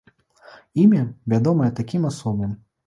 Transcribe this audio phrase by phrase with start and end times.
[0.85, 1.03] Імя
[1.35, 2.61] вядомае такім асобам.